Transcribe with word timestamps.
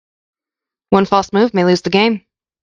One 0.89 1.05
false 1.05 1.31
move 1.31 1.53
may 1.53 1.63
lose 1.63 1.83
the 1.83 1.91
game. 1.91 2.25